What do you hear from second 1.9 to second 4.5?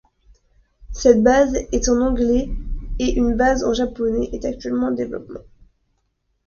anglais et une base en japonais est